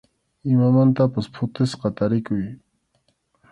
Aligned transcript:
Imamantapas 0.51 1.25
phutisqa 1.33 1.87
tarikuy. 1.97 2.45